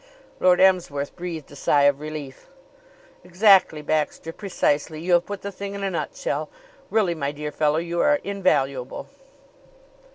[0.39, 2.47] Lord Emsworth breathed a sigh of relief.
[3.23, 4.33] "Exactly, Baxter.
[4.33, 4.99] Precisely!
[4.99, 6.49] You have put the thing in a nutshell.
[6.89, 9.09] Really, my dear fellow, you are invaluable."